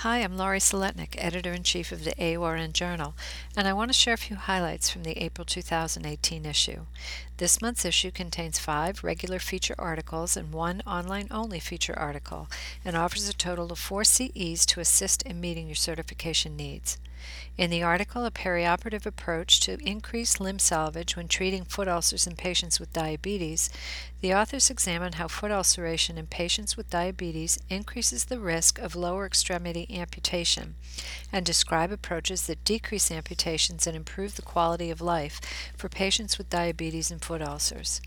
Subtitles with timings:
[0.00, 3.14] Hi, I'm Laurie Soletnik, editor in chief of the AORN Journal,
[3.56, 6.82] and I want to share a few highlights from the April 2018 issue.
[7.38, 12.46] This month's issue contains five regular feature articles and one online only feature article,
[12.84, 16.98] and offers a total of four CEs to assist in meeting your certification needs.
[17.58, 22.36] In the article, A Perioperative Approach to Increase Limb Salvage When Treating Foot Ulcers in
[22.36, 23.70] Patients with Diabetes,
[24.20, 29.24] the authors examine how foot ulceration in patients with diabetes increases the risk of lower
[29.24, 30.74] extremity amputation
[31.32, 35.40] and describe approaches that decrease amputations and improve the quality of life
[35.76, 38.00] for patients with diabetes and foot ulcers.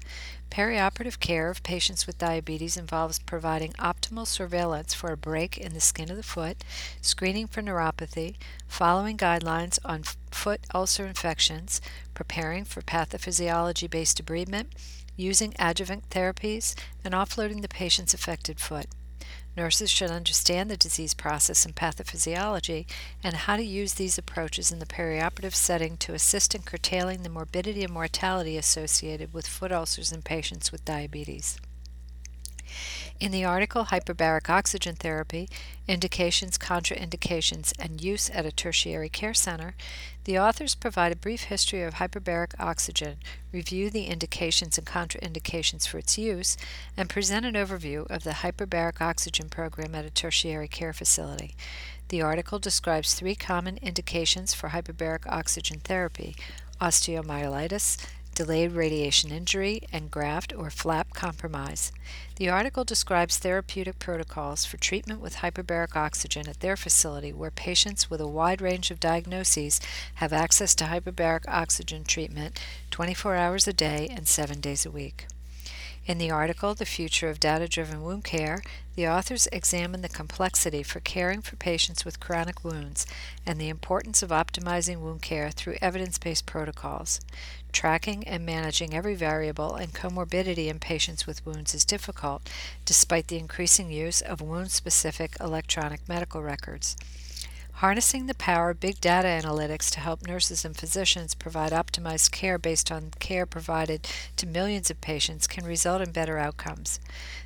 [0.52, 5.80] Perioperative care of patients with diabetes involves providing optimal surveillance for a break in the
[5.80, 6.64] skin of the foot,
[7.02, 8.36] screening for neuropathy,
[8.68, 11.82] following guidelines on foot ulcer infections,
[12.14, 14.68] preparing for pathophysiology based debridement,
[15.16, 18.88] using adjuvant therapies, and offloading the patient's affected foot.
[19.56, 22.86] Nurses should understand the disease process and pathophysiology
[23.24, 27.30] and how to use these approaches in the perioperative setting to assist in curtailing the
[27.30, 31.58] morbidity and mortality associated with foot ulcers in patients with diabetes.
[33.20, 35.50] In the article Hyperbaric Oxygen Therapy
[35.90, 39.76] Indications, Contraindications, and Use at a Tertiary Care Center,
[40.24, 43.18] the authors provide a brief history of hyperbaric oxygen,
[43.52, 46.56] review the indications and contraindications for its use,
[46.96, 51.56] and present an overview of the hyperbaric oxygen program at a tertiary care facility.
[52.08, 56.38] The article describes three common indications for hyperbaric oxygen therapy
[56.80, 57.98] osteomyelitis,
[58.40, 61.92] delayed radiation injury, and graft or flap compromise.
[62.38, 68.10] The article describes therapeutic protocols for treatment with hyperbaric oxygen at their facility, where patients
[68.10, 69.82] with a wide range of diagnoses
[70.16, 72.58] have access to hyperbaric oxygen treatment
[72.92, 75.26] 24 hours a day and 7 days a week.
[76.10, 78.64] In the article, The Future of Data Driven Wound Care,
[78.96, 83.06] the authors examine the complexity for caring for patients with chronic wounds
[83.46, 87.22] and the importance of optimizing wound care through evidence based protocols.
[87.72, 92.50] Tracking and managing every variable and comorbidity in patients with wounds is difficult,
[92.86, 96.98] despite the increasing use of wound specific electronic medical records.
[97.80, 102.58] Harnessing the power of big data analytics to help nurses and physicians provide optimized care
[102.58, 107.00] based on care provided to millions of patients can result in better outcomes.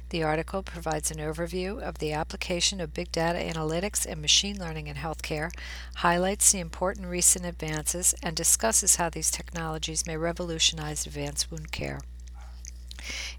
[0.10, 4.88] The article provides an overview of the application of big data analytics and machine learning
[4.88, 5.52] in healthcare,
[5.98, 12.00] highlights the important recent advances, and discusses how these technologies may revolutionize advanced wound care.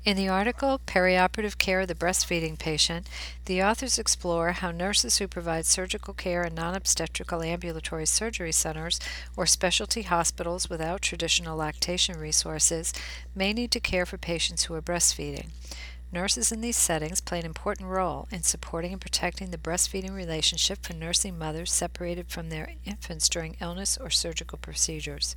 [0.05, 3.09] In the article Perioperative Care of the Breastfeeding Patient,
[3.47, 9.01] the authors explore how nurses who provide surgical care in non obstetrical ambulatory surgery centers
[9.37, 12.93] or specialty hospitals without traditional lactation resources
[13.35, 15.49] may need to care for patients who are breastfeeding.
[16.15, 20.87] Nurses in these settings play an important role in supporting and protecting the breastfeeding relationship
[20.87, 25.35] for nursing mothers separated from their infants during illness or surgical procedures.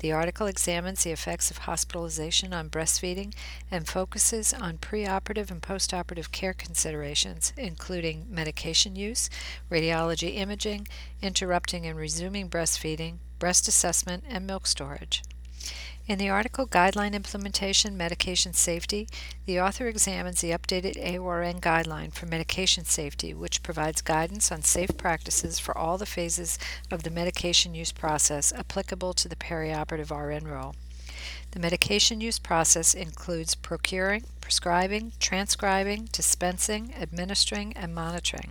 [0.00, 3.32] The article examines the effects of hospitalization on breastfeeding
[3.70, 9.30] and focuses on preoperative and postoperative care considerations, including medication use,
[9.70, 10.86] radiology imaging,
[11.22, 15.22] interrupting and resuming breastfeeding, breast assessment, and milk storage.
[16.10, 19.06] In the article Guideline Implementation Medication Safety,
[19.46, 24.96] the author examines the updated AORN guideline for medication safety, which provides guidance on safe
[24.96, 26.58] practices for all the phases
[26.90, 30.74] of the medication use process applicable to the perioperative RN role.
[31.52, 38.50] The medication use process includes procuring, prescribing, transcribing, dispensing, administering, and monitoring.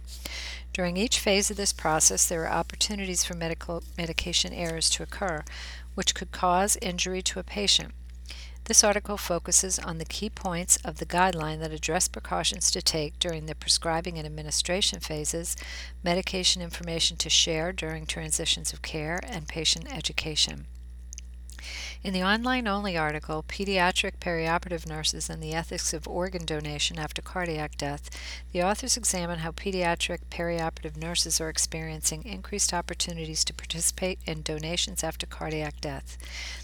[0.72, 5.44] During each phase of this process, there are opportunities for medical medication errors to occur,
[6.00, 7.92] which could cause injury to a patient.
[8.64, 13.20] This article focuses on the key points of the guideline that address precautions to take
[13.20, 15.58] during the prescribing and administration phases,
[16.02, 20.68] medication information to share during transitions of care, and patient education.
[22.02, 27.22] In the online only article, Pediatric Perioperative Nurses and the Ethics of Organ Donation After
[27.22, 28.10] Cardiac Death,
[28.54, 35.04] the authors examine how pediatric perioperative nurses are experiencing increased opportunities to participate in donations
[35.04, 36.18] after cardiac death.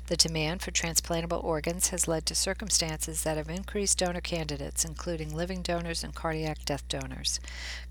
[0.08, 5.36] The demand for transplantable organs has led to circumstances that have increased donor candidates, including
[5.36, 7.42] living donors and cardiac death donors.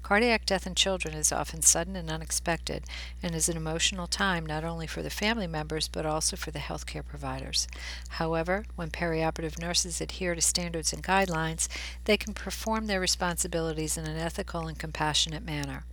[0.02, 2.84] Cardiac death in children is often sudden and unexpected
[3.22, 6.58] and is an emotional time not only for the family members but also for the
[6.58, 7.66] healthcare providers.
[8.10, 11.68] However, when perioperative nurses adhere to standards and guidelines,
[12.04, 15.84] they can perform their responsibilities in an ethical and compassionate manner.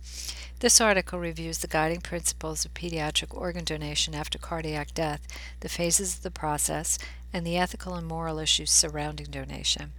[0.60, 5.26] This article reviews the guiding principles of pediatric organ donation after cardiac death,
[5.60, 6.98] the phases of the process,
[7.32, 9.92] and the ethical and moral issues surrounding donation.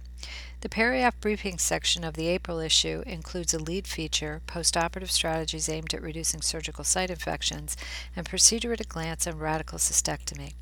[0.60, 5.92] The Periop briefing section of the April issue includes a lead feature, postoperative strategies aimed
[5.92, 7.76] at reducing surgical site infections,
[8.16, 10.54] and procedure at a glance on radical cystectomy.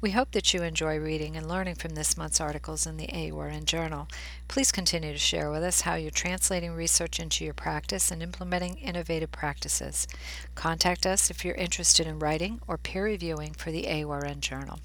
[0.00, 3.66] We hope that you enjoy reading and learning from this month's articles in the AORN
[3.66, 4.08] Journal.
[4.48, 8.78] Please continue to share with us how you're translating research into your practice and implementing
[8.78, 10.08] innovative practices.
[10.56, 14.80] Contact us if you're interested in writing or peer reviewing for the AORN Journal.